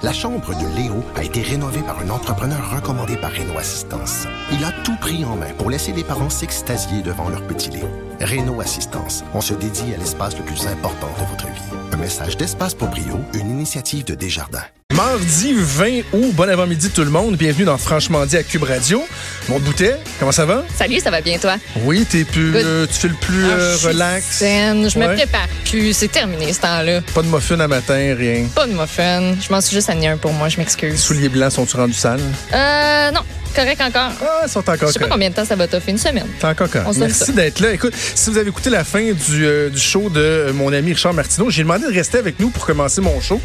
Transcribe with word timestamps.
La 0.00 0.12
chambre 0.12 0.54
de 0.54 0.76
Léo 0.76 1.02
a 1.16 1.24
été 1.24 1.42
rénovée 1.42 1.82
par 1.82 1.98
un 1.98 2.08
entrepreneur 2.10 2.70
recommandé 2.72 3.16
par 3.16 3.32
Renault 3.32 3.58
Assistance. 3.58 4.28
Il 4.52 4.64
a 4.64 4.70
tout 4.84 4.96
pris 5.00 5.24
en 5.24 5.34
main 5.34 5.52
pour 5.58 5.70
laisser 5.70 5.92
les 5.92 6.04
parents 6.04 6.30
s'extasier 6.30 7.02
devant 7.02 7.28
leur 7.28 7.42
petit 7.42 7.70
Léo. 7.70 8.07
Renault 8.20 8.60
Assistance, 8.60 9.22
on 9.32 9.40
se 9.40 9.54
dédie 9.54 9.94
à 9.94 9.98
l'espace 9.98 10.36
le 10.36 10.42
plus 10.44 10.66
important 10.66 11.08
de 11.20 11.26
votre 11.26 11.46
vie. 11.46 11.78
Un 11.92 11.96
message 11.98 12.36
d'Espace 12.36 12.74
pour 12.74 12.88
Brio, 12.88 13.20
une 13.34 13.50
initiative 13.50 14.04
de 14.04 14.14
Desjardins. 14.14 14.64
Mardi 14.92 15.54
20 15.56 15.86
août, 16.12 16.32
bon 16.34 16.48
avant-midi 16.50 16.90
tout 16.90 17.04
le 17.04 17.10
monde. 17.10 17.36
Bienvenue 17.36 17.64
dans 17.64 17.78
Franchement 17.78 18.26
dit 18.26 18.36
à 18.36 18.42
Cube 18.42 18.64
Radio. 18.64 19.04
Mon 19.48 19.60
boutet, 19.60 19.96
comment 20.18 20.32
ça 20.32 20.44
va? 20.46 20.64
Salut, 20.76 20.98
ça 20.98 21.10
va 21.12 21.20
bien 21.20 21.38
toi? 21.38 21.54
Oui, 21.84 22.04
t'es 22.10 22.24
plus, 22.24 22.52
euh, 22.56 22.86
tu 22.88 22.94
fais 22.94 23.08
le 23.08 23.14
plus 23.14 23.44
Ah, 23.44 23.48
euh, 23.50 23.72
je 23.74 23.78
suis 23.78 23.86
relax. 23.88 24.24
saine, 24.26 24.90
Je 24.90 24.98
Ouais. 24.98 25.06
me 25.08 25.14
prépare 25.14 25.46
plus. 25.66 25.92
C'est 25.92 26.08
terminé 26.08 26.52
ce 26.52 26.60
temps-là. 26.60 27.00
Pas 27.14 27.22
de 27.22 27.28
muffin 27.28 27.60
à 27.60 27.68
matin, 27.68 28.14
rien. 28.18 28.46
Pas 28.52 28.66
de 28.66 28.72
muffin. 28.72 29.34
Je 29.40 29.52
m'en 29.52 29.60
suis 29.60 29.76
juste 29.76 29.88
amené 29.90 30.08
un 30.08 30.16
pour 30.16 30.32
moi, 30.32 30.48
je 30.48 30.56
m'excuse. 30.58 30.98
souliers 31.00 31.28
blancs 31.28 31.52
sont-tu 31.52 31.76
rendus 31.76 31.92
sales? 31.94 32.18
Euh, 32.52 33.10
non. 33.12 33.20
Correct 33.58 33.80
encore. 33.80 34.12
Ah, 34.22 34.42
ils 34.44 34.48
sont 34.48 34.60
encore 34.60 34.86
Je 34.88 34.92
sais 34.92 34.98
pas 35.00 35.08
combien 35.08 35.30
de 35.30 35.34
temps 35.34 35.44
ça 35.44 35.56
va 35.56 35.66
t'offrir. 35.66 35.92
Une 35.92 35.98
semaine. 35.98 36.26
C'est 36.38 36.46
encore 36.46 36.70
correct. 36.70 36.86
On 36.88 36.92
se 36.92 36.98
Merci 37.00 37.32
d'être 37.32 37.58
là. 37.58 37.72
Écoute, 37.72 37.92
si 38.14 38.30
vous 38.30 38.38
avez 38.38 38.48
écouté 38.48 38.70
la 38.70 38.84
fin 38.84 39.00
du, 39.02 39.44
euh, 39.44 39.68
du 39.68 39.80
show 39.80 40.08
de 40.10 40.20
euh, 40.20 40.52
mon 40.52 40.72
ami 40.72 40.92
Richard 40.92 41.12
Martineau, 41.12 41.50
j'ai 41.50 41.62
demandé 41.62 41.86
de 41.88 41.92
rester 41.92 42.18
avec 42.18 42.38
nous 42.38 42.50
pour 42.50 42.64
commencer 42.64 43.00
mon 43.00 43.20
show. 43.20 43.40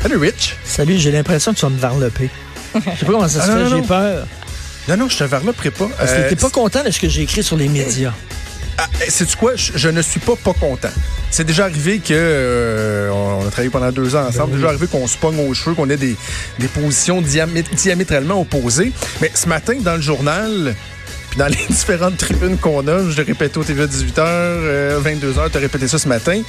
Salut 0.00 0.16
Rich. 0.16 0.56
Salut, 0.64 0.96
j'ai 0.98 1.10
l'impression 1.10 1.52
que 1.52 1.58
tu 1.58 1.66
vas 1.66 1.70
me 1.70 1.78
varloper. 1.78 2.30
Je 2.74 2.80
sais 2.80 3.04
pas 3.04 3.12
comment 3.12 3.28
ça 3.28 3.44
se 3.44 3.50
Ah, 3.50 3.54
non, 3.54 3.64
fait, 3.64 3.70
non, 3.70 3.76
j'ai 3.82 3.86
peur. 3.86 4.26
Non, 4.88 4.96
non, 4.96 5.08
je 5.10 5.18
te 5.18 5.24
varloperai 5.24 5.70
pas. 5.72 5.88
Parce 5.98 6.12
que 6.12 6.16
Euh, 6.20 6.28
t'es 6.30 6.36
pas 6.36 6.50
content 6.50 6.82
de 6.84 6.90
ce 6.90 6.98
que 6.98 7.08
j'ai 7.08 7.22
écrit 7.22 7.42
sur 7.42 7.56
les 7.56 7.68
médias. 7.68 8.14
Ah, 8.78 8.86
sais-tu 9.08 9.36
quoi? 9.36 9.56
Je, 9.56 9.72
je 9.74 9.88
ne 9.90 10.00
suis 10.00 10.20
pas 10.20 10.36
pas 10.36 10.54
content. 10.54 10.88
C'est 11.30 11.44
déjà 11.44 11.64
arrivé 11.64 11.98
que 11.98 12.12
euh, 12.12 13.10
on 13.10 13.46
a 13.46 13.50
travaillé 13.50 13.70
pendant 13.70 13.92
deux 13.92 14.16
ans 14.16 14.26
ensemble. 14.26 14.50
C'est 14.52 14.56
déjà 14.56 14.68
arrivé 14.68 14.86
qu'on 14.86 15.06
se 15.06 15.16
pogne 15.18 15.38
aux 15.48 15.54
cheveux, 15.54 15.74
qu'on 15.74 15.88
ait 15.90 15.96
des, 15.96 16.16
des 16.58 16.68
positions 16.68 17.20
diamé- 17.20 17.64
diamétralement 17.74 18.40
opposées. 18.40 18.92
Mais 19.20 19.30
ce 19.34 19.48
matin, 19.48 19.74
dans 19.80 19.96
le 19.96 20.00
journal, 20.00 20.74
puis 21.30 21.38
dans 21.38 21.46
les 21.48 21.58
différentes 21.68 22.16
tribunes 22.16 22.56
qu'on 22.56 22.86
a, 22.88 23.08
je 23.10 23.16
l'ai 23.16 23.22
répété 23.24 23.58
au 23.58 23.64
TV 23.64 23.86
18h, 23.86 25.00
22h, 25.02 25.50
tu 25.50 25.56
as 25.56 25.60
répété 25.60 25.86
ça 25.86 25.98
ce 25.98 26.08
matin. 26.08 26.40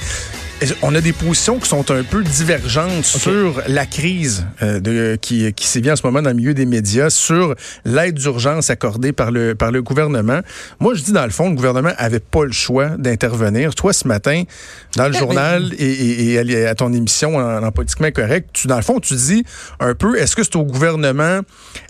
On 0.82 0.94
a 0.94 1.00
des 1.00 1.14
positions 1.14 1.58
qui 1.58 1.68
sont 1.68 1.90
un 1.90 2.02
peu 2.02 2.22
divergentes 2.22 3.04
sur 3.04 3.62
la 3.66 3.86
crise 3.86 4.44
euh, 4.62 4.78
de, 4.78 5.16
qui, 5.20 5.50
qui 5.54 5.66
sévit 5.66 5.90
en 5.90 5.96
ce 5.96 6.02
moment 6.06 6.20
dans 6.20 6.28
le 6.30 6.36
milieu 6.36 6.52
des 6.52 6.66
médias, 6.66 7.08
sur 7.08 7.54
l'aide 7.86 8.16
d'urgence 8.16 8.68
accordée 8.68 9.12
par 9.12 9.30
le, 9.30 9.54
par 9.54 9.70
le 9.72 9.80
gouvernement. 9.82 10.40
Moi, 10.78 10.94
je 10.94 11.02
dis 11.02 11.12
dans 11.12 11.24
le 11.24 11.30
fond, 11.30 11.48
le 11.48 11.54
gouvernement 11.56 11.92
avait 11.96 12.20
pas 12.20 12.44
le 12.44 12.52
choix 12.52 12.90
d'intervenir. 12.98 13.74
Toi, 13.74 13.94
ce 13.94 14.06
matin, 14.06 14.42
dans 14.96 15.06
le 15.08 15.14
journal 15.14 15.72
et, 15.78 15.84
et- 15.84 16.32
et 16.34 16.66
à, 16.66 16.74
ton 16.74 16.92
émission 16.92 17.36
en, 17.36 17.62
en 17.62 17.72
politiquement 17.72 18.10
correct, 18.10 18.50
tu, 18.52 18.66
dans 18.66 18.76
le 18.76 18.82
fond, 18.82 19.00
tu 19.00 19.14
dis 19.14 19.44
un 19.80 19.94
peu, 19.94 20.18
est-ce 20.18 20.36
que 20.36 20.42
c'est 20.44 20.56
au 20.56 20.64
gouvernement 20.64 21.40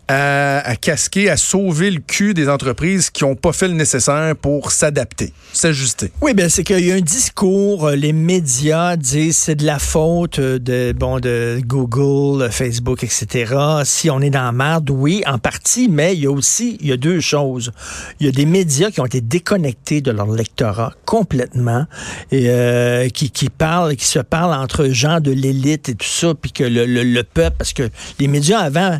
à, 0.06 0.58
à 0.68 0.76
casquer, 0.76 1.28
à 1.30 1.36
sauver 1.36 1.90
le 1.90 2.00
cul 2.00 2.34
des 2.34 2.48
entreprises 2.48 3.10
qui 3.10 3.24
n'ont 3.24 3.36
pas 3.36 3.52
fait 3.52 3.68
le 3.68 3.74
nécessaire 3.74 4.34
pour 4.40 4.70
s'adapter, 4.70 5.32
s'ajuster? 5.52 6.12
Oui, 6.20 6.34
ben 6.34 6.48
c'est 6.48 6.62
qu'il 6.64 6.84
y 6.86 6.92
a 6.92 6.94
un 6.96 7.00
discours, 7.00 7.88
euh, 7.88 7.96
les 7.96 8.12
médias 8.12 8.59
disent 8.96 9.36
c'est 9.36 9.54
de 9.54 9.64
la 9.64 9.78
faute 9.78 10.38
euh, 10.38 10.58
de 10.58 10.92
bon 10.92 11.18
de 11.18 11.60
Google, 11.64 12.50
Facebook, 12.50 13.02
etc. 13.02 13.54
Si 13.84 14.10
on 14.10 14.20
est 14.20 14.30
dans 14.30 14.44
la 14.44 14.52
merde, 14.52 14.90
oui, 14.90 15.22
en 15.26 15.38
partie, 15.38 15.88
mais 15.88 16.14
il 16.14 16.20
y 16.20 16.26
a 16.26 16.30
aussi 16.30 16.76
il 16.80 16.88
y 16.88 16.92
a 16.92 16.96
deux 16.96 17.20
choses. 17.20 17.72
Il 18.18 18.26
y 18.26 18.28
a 18.28 18.32
des 18.32 18.44
médias 18.44 18.90
qui 18.90 19.00
ont 19.00 19.06
été 19.06 19.20
déconnectés 19.20 20.02
de 20.02 20.10
leur 20.10 20.30
lectorat 20.30 20.92
complètement 21.06 21.86
et 22.30 22.50
euh, 22.50 23.08
qui, 23.08 23.30
qui 23.30 23.48
parlent, 23.48 23.96
qui 23.96 24.06
se 24.06 24.18
parlent 24.18 24.54
entre 24.54 24.88
gens 24.88 25.20
de 25.20 25.30
l'élite 25.30 25.88
et 25.88 25.94
tout 25.94 26.06
ça, 26.06 26.34
puis 26.34 26.52
que 26.52 26.64
le, 26.64 26.84
le, 26.84 27.02
le 27.02 27.22
peuple, 27.22 27.56
parce 27.56 27.72
que 27.72 27.88
les 28.18 28.28
médias 28.28 28.60
avant 28.60 28.98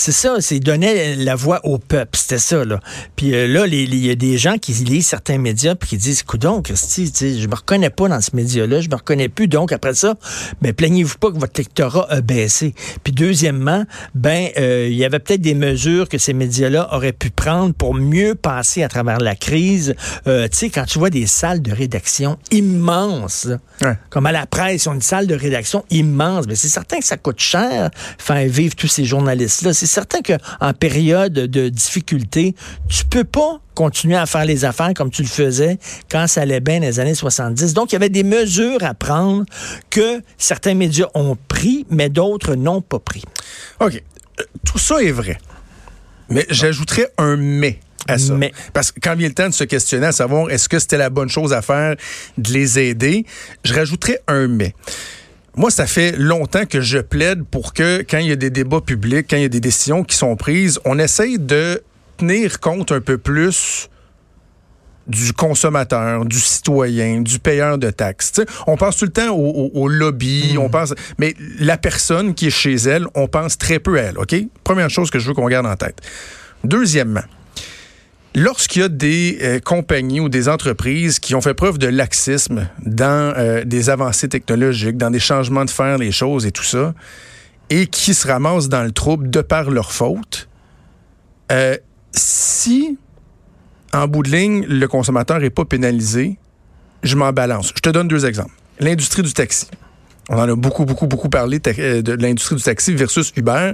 c'est 0.00 0.12
ça, 0.12 0.36
c'est 0.38 0.60
donner 0.60 1.16
la 1.16 1.34
voix 1.34 1.60
au 1.64 1.78
peuple, 1.78 2.16
c'était 2.16 2.38
ça 2.38 2.64
là. 2.64 2.78
Puis 3.16 3.34
euh, 3.34 3.48
là, 3.48 3.66
il 3.66 3.94
y 3.96 4.10
a 4.10 4.14
des 4.14 4.38
gens 4.38 4.56
qui 4.56 4.72
lisent 4.72 5.08
certains 5.08 5.38
médias 5.38 5.74
puis 5.74 5.88
qui 5.90 5.96
disent, 5.96 6.22
"Coudon, 6.22 6.62
Christy, 6.62 7.12
je 7.20 7.48
me 7.48 7.54
reconnais 7.56 7.90
pas 7.90 8.08
dans 8.08 8.20
ce 8.20 8.30
média-là, 8.34 8.80
je 8.80 8.88
me 8.88 8.94
reconnais 8.94 9.28
plus." 9.28 9.48
Donc 9.48 9.72
après 9.72 9.94
ça, 9.94 10.14
ben 10.62 10.72
plaignez-vous 10.72 11.18
pas 11.18 11.32
que 11.32 11.38
votre 11.38 11.58
lectorat 11.60 12.06
a 12.10 12.20
baissé. 12.20 12.74
Puis 13.02 13.12
deuxièmement, 13.12 13.84
ben 14.14 14.50
euh, 14.56 14.86
il 14.88 14.96
y 14.96 15.04
avait 15.04 15.18
peut-être 15.18 15.40
des 15.40 15.54
mesures 15.54 16.08
que 16.08 16.16
ces 16.18 16.32
médias-là 16.32 16.94
auraient 16.94 17.12
pu 17.12 17.30
prendre 17.30 17.74
pour 17.74 17.92
mieux 17.94 18.36
passer 18.36 18.84
à 18.84 18.88
travers 18.88 19.18
la 19.18 19.34
crise. 19.34 19.96
Euh, 20.28 20.46
tu 20.46 20.56
sais, 20.58 20.70
quand 20.70 20.84
tu 20.84 21.00
vois 21.00 21.10
des 21.10 21.26
salles 21.26 21.60
de 21.60 21.72
rédaction 21.72 22.38
immenses, 22.52 23.48
Ouais. 23.84 23.94
comme 24.10 24.26
à 24.26 24.32
la 24.32 24.44
presse, 24.46 24.84
ils 24.84 24.88
ont 24.88 24.94
une 24.94 25.00
salle 25.02 25.26
de 25.28 25.34
rédaction 25.34 25.84
immense. 25.90 26.46
Mais 26.48 26.56
c'est 26.56 26.68
certain 26.68 26.98
que 26.98 27.04
ça 27.04 27.16
coûte 27.16 27.38
cher 27.40 27.90
faire 28.18 28.48
vivre 28.48 28.74
tous 28.74 28.88
ces 28.88 29.04
journalistes-là. 29.04 29.72
C'est 29.72 29.86
certain 29.88 30.20
qu'en 30.22 30.72
période 30.72 31.32
de 31.32 31.68
difficulté, 31.68 32.54
tu 32.88 33.04
peux 33.04 33.24
pas 33.24 33.60
continuer 33.74 34.16
à 34.16 34.26
faire 34.26 34.44
les 34.44 34.64
affaires 34.64 34.92
comme 34.94 35.10
tu 35.10 35.22
le 35.22 35.28
faisais 35.28 35.78
quand 36.10 36.26
ça 36.26 36.40
allait 36.40 36.60
bien 36.60 36.80
dans 36.80 36.86
les 36.86 36.98
années 36.98 37.14
70. 37.14 37.74
Donc, 37.74 37.92
il 37.92 37.94
y 37.94 37.96
avait 37.96 38.08
des 38.08 38.24
mesures 38.24 38.82
à 38.82 38.92
prendre 38.94 39.44
que 39.88 40.20
certains 40.36 40.74
médias 40.74 41.06
ont 41.14 41.36
pris, 41.46 41.86
mais 41.88 42.08
d'autres 42.08 42.56
n'ont 42.56 42.80
pas 42.80 42.98
pris. 42.98 43.22
OK. 43.80 44.02
Euh, 44.40 44.44
Tout 44.64 44.78
ça 44.78 45.00
est 45.02 45.12
vrai. 45.12 45.38
Mais 46.28 46.44
j'ajouterais 46.50 47.08
un 47.18 47.36
mais 47.36 47.78
à 48.08 48.18
ça. 48.18 48.34
Mais. 48.34 48.52
Parce 48.72 48.90
que 48.90 49.00
quand 49.00 49.14
vient 49.14 49.28
le 49.28 49.34
temps 49.34 49.48
de 49.48 49.54
se 49.54 49.64
questionner 49.64 50.06
à 50.06 50.12
savoir 50.12 50.50
est-ce 50.50 50.68
que 50.68 50.78
c'était 50.78 50.98
la 50.98 51.10
bonne 51.10 51.28
chose 51.28 51.52
à 51.52 51.62
faire 51.62 51.94
de 52.36 52.52
les 52.52 52.78
aider, 52.78 53.26
je 53.64 53.74
rajouterais 53.74 54.20
un 54.26 54.48
mais. 54.48 54.74
Moi, 55.58 55.72
ça 55.72 55.88
fait 55.88 56.12
longtemps 56.16 56.66
que 56.66 56.80
je 56.80 56.98
plaide 56.98 57.42
pour 57.44 57.74
que 57.74 58.04
quand 58.08 58.18
il 58.18 58.28
y 58.28 58.32
a 58.32 58.36
des 58.36 58.48
débats 58.50 58.80
publics, 58.80 59.26
quand 59.28 59.36
il 59.36 59.42
y 59.42 59.46
a 59.46 59.48
des 59.48 59.58
décisions 59.58 60.04
qui 60.04 60.16
sont 60.16 60.36
prises, 60.36 60.78
on 60.84 61.00
essaye 61.00 61.36
de 61.40 61.82
tenir 62.16 62.60
compte 62.60 62.92
un 62.92 63.00
peu 63.00 63.18
plus 63.18 63.88
du 65.08 65.32
consommateur, 65.32 66.24
du 66.26 66.38
citoyen, 66.38 67.22
du 67.22 67.40
payeur 67.40 67.76
de 67.76 67.90
taxes. 67.90 68.40
On 68.68 68.76
pense 68.76 68.98
tout 68.98 69.06
le 69.06 69.10
temps 69.10 69.30
au, 69.34 69.48
au- 69.48 69.70
au 69.82 69.88
lobby, 69.88 70.54
on 70.60 70.68
pense, 70.68 70.94
mais 71.18 71.34
la 71.58 71.76
personne 71.76 72.34
qui 72.34 72.46
est 72.46 72.50
chez 72.50 72.74
elle, 72.76 73.06
on 73.16 73.26
pense 73.26 73.58
très 73.58 73.80
peu 73.80 73.98
à 73.98 74.02
elle. 74.02 74.18
Ok? 74.18 74.36
Première 74.62 74.90
chose 74.90 75.10
que 75.10 75.18
je 75.18 75.26
veux 75.26 75.34
qu'on 75.34 75.48
garde 75.48 75.66
en 75.66 75.74
tête. 75.74 75.98
Deuxièmement, 76.62 77.24
lorsqu'il 78.38 78.82
y 78.82 78.84
a 78.84 78.88
des 78.88 79.38
euh, 79.42 79.60
compagnies 79.60 80.20
ou 80.20 80.28
des 80.28 80.48
entreprises 80.48 81.18
qui 81.18 81.34
ont 81.34 81.40
fait 81.40 81.54
preuve 81.54 81.78
de 81.78 81.88
laxisme 81.88 82.68
dans 82.84 83.34
euh, 83.36 83.64
des 83.64 83.90
avancées 83.90 84.28
technologiques, 84.28 84.96
dans 84.96 85.10
des 85.10 85.18
changements 85.18 85.64
de 85.64 85.70
faire 85.70 85.98
les 85.98 86.12
choses 86.12 86.46
et 86.46 86.52
tout 86.52 86.64
ça, 86.64 86.94
et 87.70 87.86
qui 87.86 88.14
se 88.14 88.26
ramassent 88.26 88.68
dans 88.68 88.82
le 88.82 88.92
trouble 88.92 89.30
de 89.30 89.40
par 89.40 89.70
leur 89.70 89.92
faute, 89.92 90.48
euh, 91.52 91.76
si 92.12 92.98
en 93.92 94.06
bout 94.06 94.22
de 94.22 94.30
ligne, 94.30 94.64
le 94.66 94.86
consommateur 94.86 95.40
n'est 95.40 95.50
pas 95.50 95.64
pénalisé, 95.64 96.38
je 97.02 97.16
m'en 97.16 97.32
balance. 97.32 97.72
Je 97.74 97.80
te 97.80 97.88
donne 97.88 98.08
deux 98.08 98.26
exemples. 98.26 98.52
L'industrie 98.80 99.22
du 99.22 99.32
taxi. 99.32 99.66
On 100.30 100.36
en 100.38 100.48
a 100.48 100.54
beaucoup, 100.54 100.84
beaucoup, 100.84 101.06
beaucoup 101.06 101.28
parlé 101.30 101.58
euh, 101.78 102.02
de 102.02 102.12
l'industrie 102.12 102.56
du 102.56 102.62
taxi 102.62 102.94
versus 102.94 103.32
Uber. 103.36 103.72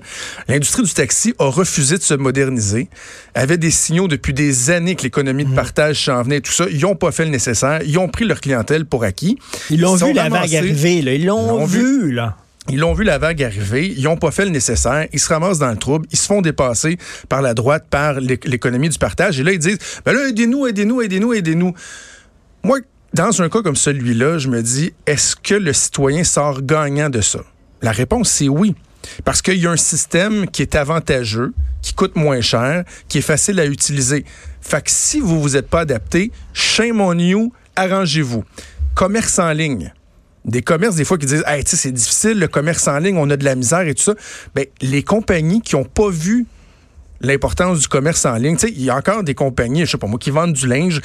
L'industrie 0.49 0.85
du 0.85 0.93
taxi 0.95 1.35
a 1.39 1.47
refusé 1.47 1.97
de 1.99 2.03
se 2.03 2.15
moderniser, 2.15 2.89
avait 3.35 3.59
des 3.59 3.71
signaux 3.73 4.07
depuis 4.07 4.33
des 4.33 4.71
années 4.71 4.95
que 4.95 5.03
l'économie 5.03 5.45
de 5.45 5.55
partage 5.55 6.05
s'en 6.05 6.23
venait, 6.23 6.41
tout 6.41 6.53
ça. 6.53 6.67
Ils 6.71 6.81
n'ont 6.83 6.95
pas 6.95 7.11
fait 7.11 7.25
le 7.25 7.31
nécessaire. 7.33 7.81
Ils 7.85 7.99
ont 7.99 8.09
pris 8.09 8.25
leur 8.25 8.41
clientèle 8.41 8.87
pour 8.87 9.03
acquis. 9.05 9.37
Ils 9.71 9.81
l'ont 9.81 9.97
vu 9.97 10.13
la 10.13 10.29
vague 10.29 10.55
arriver, 10.57 11.03
là. 11.03 11.13
Ils 11.15 11.27
l'ont 11.27 11.65
vu, 11.67 12.13
là. 12.13 12.37
ils 12.71 12.79
l'ont 12.79 12.95
vu 12.95 13.03
la 13.05 13.19
vague 13.19 13.43
arriver, 13.43 13.93
ils 13.97 14.05
n'ont 14.05 14.17
pas 14.17 14.31
fait 14.31 14.45
le 14.45 14.51
nécessaire, 14.51 15.07
ils 15.13 15.19
se 15.21 15.29
ramassent 15.29 15.59
dans 15.59 15.71
le 15.71 15.77
trouble, 15.77 16.07
ils 16.13 16.17
se 16.19 16.27
font 16.27 16.41
dépasser 16.41 16.99
par 17.29 17.43
la 17.43 17.53
droite, 17.53 17.85
par 17.91 18.21
l'é- 18.21 18.39
l'économie 18.45 18.89
du 18.89 18.97
partage. 18.99 19.39
Et 19.41 19.43
là, 19.43 19.53
ils 19.53 19.59
disent, 19.59 19.79
ben 20.05 20.13
là, 20.13 20.29
aidez-nous, 20.29 20.67
aidez-nous, 20.69 21.03
aidez-nous, 21.03 21.33
aidez-nous. 21.35 21.75
Moi, 22.63 22.79
dans 23.15 23.41
un 23.43 23.49
cas 23.49 23.63
comme 23.63 23.77
celui-là, 23.77 24.39
je 24.39 24.49
me 24.49 24.63
dis, 24.63 24.93
est-ce 25.07 25.37
que 25.37 25.55
le 25.55 25.73
citoyen 25.73 26.25
sort 26.25 26.63
gagnant 26.63 27.09
de 27.09 27.21
ça? 27.21 27.41
La 27.81 27.93
réponse, 27.93 28.29
c'est 28.29 28.49
oui. 28.49 28.75
Parce 29.25 29.41
qu'il 29.41 29.59
y 29.59 29.67
a 29.67 29.71
un 29.71 29.77
système 29.77 30.49
qui 30.49 30.63
est 30.63 30.75
avantageux, 30.75 31.53
qui 31.81 31.95
coûte 31.95 32.17
moins 32.17 32.41
cher, 32.41 32.85
qui 33.09 33.19
est 33.19 33.23
facile 33.23 33.61
à 33.61 33.67
utiliser. 33.67 34.25
Fait 34.61 34.83
que 34.83 34.91
si 34.91 35.21
vous 35.21 35.41
vous 35.41 35.57
êtes 35.57 35.69
pas 35.69 35.81
adapté, 35.81 36.33
shame 36.55 37.01
on 37.01 37.19
you, 37.19 37.53
arrangez-vous. 37.77 38.45
Commerce 38.95 39.39
en 39.39 39.53
ligne 39.53 39.93
des 40.45 40.61
commerces, 40.61 40.97
des 40.97 41.05
fois, 41.05 41.17
qui 41.17 41.27
disent 41.27 41.45
Hey, 41.47 41.63
c'est 41.65 41.93
difficile, 41.93 42.39
le 42.39 42.49
commerce 42.49 42.87
en 42.87 42.99
ligne, 42.99 43.17
on 43.17 43.31
a 43.31 43.37
de 43.37 43.45
la 43.45 43.55
misère 43.55 43.81
et 43.81 43.95
tout 43.95 44.03
ça. 44.03 44.15
Bien, 44.55 44.65
les 44.83 45.03
compagnies 45.03 45.63
qui 45.63 45.75
n'ont 45.75 45.85
pas 45.85 46.11
vu 46.11 46.47
l'importance 47.21 47.81
du 47.81 47.89
commerce 47.89 48.27
en 48.27 48.35
ligne, 48.35 48.57
il 48.63 48.83
y 48.83 48.91
a 48.91 48.97
encore 48.97 49.23
des 49.23 49.35
compagnies, 49.35 49.87
je 49.87 49.93
sais 49.93 49.99
pas 49.99 50.07
moi, 50.07 50.19
qui 50.19 50.31
vendent 50.31 50.53
du 50.53 50.67
linge, 50.67 51.01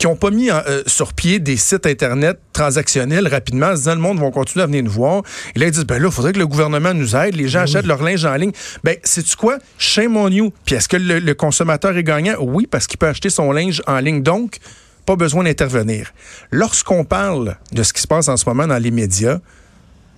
qui 0.00 0.06
n'ont 0.06 0.16
pas 0.16 0.30
mis 0.30 0.50
en- 0.50 0.62
euh, 0.66 0.82
sur 0.86 1.12
pied 1.12 1.38
des 1.40 1.58
sites 1.58 1.84
Internet 1.86 2.38
transactionnels 2.54 3.28
rapidement, 3.28 3.66
en 3.66 3.72
se 3.72 3.76
disant 3.80 3.94
le 3.94 4.00
monde 4.00 4.18
va 4.18 4.30
continuer 4.30 4.62
à 4.62 4.66
venir 4.66 4.82
nous 4.82 4.90
voir. 4.90 5.22
Et 5.54 5.58
là, 5.58 5.66
ils 5.66 5.72
disent, 5.72 5.84
ben 5.84 5.98
là, 6.00 6.08
il 6.08 6.12
faudrait 6.12 6.32
que 6.32 6.38
le 6.38 6.46
gouvernement 6.46 6.94
nous 6.94 7.14
aide, 7.14 7.36
les 7.36 7.48
gens 7.48 7.60
achètent 7.60 7.84
leur 7.86 8.02
linge 8.02 8.24
en 8.24 8.34
ligne. 8.34 8.52
Ben, 8.82 8.96
sais-tu 9.04 9.36
quoi? 9.36 9.58
Shame 9.76 10.16
on 10.16 10.28
you. 10.28 10.54
Puis 10.64 10.74
est-ce 10.74 10.88
que 10.88 10.96
le, 10.96 11.18
le 11.18 11.34
consommateur 11.34 11.94
est 11.98 12.02
gagnant? 12.02 12.34
Oui, 12.40 12.66
parce 12.66 12.86
qu'il 12.86 12.96
peut 12.98 13.08
acheter 13.08 13.28
son 13.28 13.52
linge 13.52 13.82
en 13.86 13.98
ligne. 13.98 14.22
Donc, 14.22 14.56
pas 15.04 15.16
besoin 15.16 15.44
d'intervenir. 15.44 16.12
Lorsqu'on 16.50 17.04
parle 17.04 17.56
de 17.72 17.82
ce 17.82 17.92
qui 17.92 18.00
se 18.00 18.06
passe 18.06 18.28
en 18.28 18.38
ce 18.38 18.48
moment 18.48 18.66
dans 18.66 18.78
les 18.78 18.90
médias, 18.90 19.38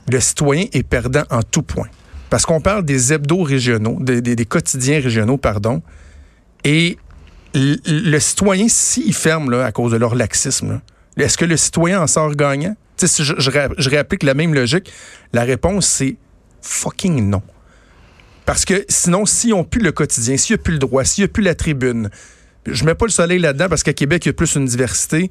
le 0.08 0.20
citoyen 0.20 0.66
est 0.72 0.84
perdant 0.84 1.24
en 1.30 1.42
tout 1.42 1.62
point. 1.62 1.88
Parce 2.30 2.46
qu'on 2.46 2.60
parle 2.60 2.84
des 2.84 3.12
hebdos 3.12 3.42
régionaux, 3.42 3.98
des, 4.00 4.20
des- 4.22 4.36
des 4.36 4.46
quotidiens 4.46 5.00
régionaux, 5.00 5.38
pardon. 5.38 5.82
Et 6.64 6.98
le, 7.54 8.18
citoyen, 8.18 8.66
s'il 8.68 9.14
ferme 9.14 9.52
à 9.54 9.72
cause 9.72 9.92
de 9.92 9.96
leur 9.96 10.14
laxisme, 10.14 10.80
est-ce 11.16 11.36
que 11.36 11.44
le 11.44 11.56
citoyen 11.56 12.02
en 12.02 12.06
sort 12.06 12.34
gagnant? 12.34 12.76
Si 12.96 13.24
je 13.24 13.88
réapplique 13.90 14.22
la 14.22 14.34
même 14.34 14.54
logique, 14.54 14.92
la 15.32 15.42
réponse, 15.42 15.86
c'est 15.86 16.16
fucking 16.60 17.28
non. 17.28 17.42
Parce 18.46 18.64
que 18.64 18.84
sinon, 18.88 19.26
s'ils 19.26 19.50
n'ont 19.50 19.64
plus 19.64 19.80
le 19.80 19.92
quotidien, 19.92 20.36
s'il 20.36 20.54
n'y 20.56 20.60
a 20.60 20.62
plus 20.62 20.72
le 20.72 20.78
droit, 20.78 21.04
s'il 21.04 21.22
n'y 21.22 21.26
a 21.26 21.28
plus 21.28 21.42
la 21.42 21.54
tribune, 21.54 22.10
je 22.66 22.84
mets 22.84 22.94
pas 22.94 23.06
le 23.06 23.10
soleil 23.10 23.38
là-dedans 23.38 23.68
parce 23.68 23.82
qu'à 23.82 23.92
Québec, 23.92 24.24
il 24.24 24.28
y 24.28 24.30
a 24.30 24.32
plus 24.32 24.54
une 24.54 24.66
diversité, 24.66 25.30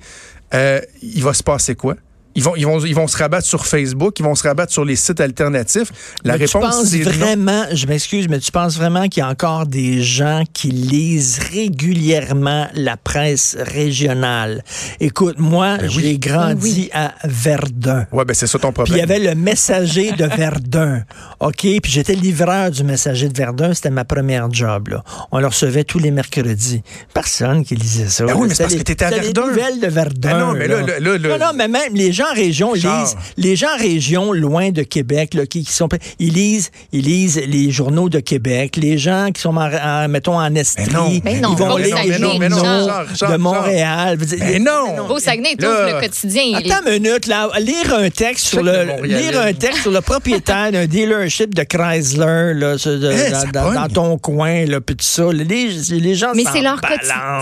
euh, 0.53 0.81
il 1.01 1.23
va 1.23 1.33
se 1.33 1.43
passer 1.43 1.75
quoi? 1.75 1.95
Ils 2.35 2.43
vont, 2.43 2.55
ils, 2.55 2.65
vont, 2.65 2.79
ils 2.79 2.95
vont 2.95 3.07
se 3.07 3.17
rabattre 3.17 3.45
sur 3.47 3.65
Facebook, 3.65 4.19
ils 4.19 4.23
vont 4.23 4.35
se 4.35 4.43
rabattre 4.47 4.71
sur 4.71 4.85
les 4.85 4.95
sites 4.95 5.19
alternatifs. 5.19 5.91
La 6.23 6.37
Mais 6.37 6.45
tu 6.47 6.57
réponse, 6.57 6.75
penses 6.75 6.85
c'est 6.89 6.99
non. 6.99 7.11
vraiment, 7.11 7.65
je 7.73 7.87
m'excuse, 7.87 8.27
mais 8.29 8.39
tu 8.39 8.51
penses 8.51 8.77
vraiment 8.77 9.07
qu'il 9.07 9.21
y 9.21 9.23
a 9.25 9.29
encore 9.29 9.65
des 9.65 10.01
gens 10.01 10.43
qui 10.53 10.69
lisent 10.71 11.39
régulièrement 11.51 12.67
la 12.73 12.97
presse 12.97 13.57
régionale? 13.59 14.63
Écoute, 14.99 15.35
moi, 15.39 15.77
Ben 15.77 15.89
j'ai 15.89 16.17
grandi 16.17 16.89
à 16.93 17.13
Verdun. 17.23 18.05
Ouais, 18.11 18.25
ben 18.25 18.33
c'est 18.33 18.47
ça 18.47 18.59
ton 18.59 18.71
Puis 18.71 18.83
il 18.87 18.95
y 18.95 18.99
problème. 19.01 19.11
avait 19.23 19.29
le 19.35 19.35
messager 19.39 20.11
de 20.11 20.25
Verdun. 20.37 21.03
OK? 21.39 21.57
Puis 21.61 21.81
j'étais 21.91 22.13
livreur 22.15 22.71
du 22.71 22.83
messager 22.83 23.27
de 23.29 23.37
Verdun. 23.37 23.73
C'était 23.73 23.89
ma 23.89 24.05
première 24.05 24.51
job. 24.51 24.89
Là. 24.89 25.03
On 25.31 25.39
le 25.39 25.47
recevait 25.47 25.83
tous 25.83 25.99
les 25.99 26.11
mercredis. 26.11 26.81
Personne 27.13 27.63
qui 27.65 27.75
lisait 27.75 28.07
ça. 28.07 28.25
Ben 28.25 28.33
oui, 28.35 28.47
mais 28.47 28.55
c'est 28.55 28.55
C'était 28.55 28.63
parce 28.63 28.73
les- 28.73 28.79
que 28.79 28.83
t'étais 28.83 29.05
à 29.05 29.09
c'était 29.09 29.21
Verdun. 29.21 29.41
Les 29.41 29.47
nouvelles 29.49 29.79
de 29.79 29.87
Verdun. 29.87 30.29
Ben 30.31 30.39
non, 30.39 30.53
mais 30.53 30.67
là, 30.67 30.81
là, 30.81 30.99
là, 30.99 31.17
là- 31.17 31.37
non, 31.37 31.45
non, 31.47 31.51
mais 31.55 31.67
même 31.67 31.93
les 31.95 32.11
gens 32.11 32.20
en 32.23 32.33
région 32.33 32.75
Charles. 32.75 33.03
lisent. 33.05 33.15
Les 33.37 33.55
gens 33.55 33.67
en 33.75 33.81
région, 33.81 34.31
loin 34.33 34.69
de 34.71 34.83
Québec, 34.83 35.33
là, 35.33 35.45
qui, 35.45 35.63
qui 35.63 35.71
sont. 35.71 35.87
Ils 36.19 36.33
lisent, 36.33 36.71
ils 36.91 37.01
lisent 37.03 37.41
les 37.47 37.71
journaux 37.71 38.09
de 38.09 38.19
Québec. 38.19 38.75
Les 38.77 38.97
gens 38.97 39.29
qui 39.33 39.41
sont, 39.41 39.55
en, 39.55 39.69
en- 39.71 40.07
mettons, 40.07 40.37
en 40.39 40.53
Estrie. 40.55 40.85
Mais 40.87 40.93
non. 40.93 41.09
Mais 41.23 41.33
ils 41.35 41.41
non, 41.41 41.53
vont 41.55 41.77
lire 41.77 41.95
les 42.03 42.13
journaux 42.13 42.39
de 42.39 43.37
Montréal. 43.37 44.17
Mais 44.39 44.59
non! 44.59 45.07
Au 45.09 45.19
Saguenay, 45.19 45.55
tout 45.57 45.65
le 45.65 45.99
quotidien. 46.01 46.43
il- 46.43 46.71
Attends 46.71 46.85
une 46.87 47.03
minute, 47.03 47.27
là. 47.27 47.49
Lire 47.59 47.93
un 47.95 48.09
texte 48.09 48.47
sur 48.47 48.63
le, 48.63 49.03
lire 49.05 49.39
un 49.39 49.53
texte 49.53 49.81
sur 49.81 49.91
le 49.91 50.01
propriétaire 50.01 50.71
d'un 50.71 50.85
dealership 50.85 51.53
de 51.53 51.63
Chrysler, 51.63 52.53
là, 52.55 52.77
sur- 52.77 52.91
de- 52.99 53.31
dans, 53.31 53.39
ça 53.41 53.45
dans- 53.53 53.73
dans 53.73 53.87
ton 53.87 54.17
coin, 54.17 54.65
là, 54.65 54.81
puis 54.81 54.95
tout 54.95 55.05
ça. 55.05 55.31
Les, 55.31 55.45
les 55.89 56.15
gens 56.15 56.31
Mais 56.35 56.43
c'est 56.51 56.61
leur, 56.61 56.79